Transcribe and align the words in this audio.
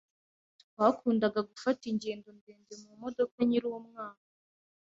Twakundaga 0.71 1.39
gufata 1.51 1.83
ingendo 1.91 2.27
ndende 2.37 2.73
mumodoka 2.83 3.37
nkiri 3.47 3.67
umwana. 3.79 4.21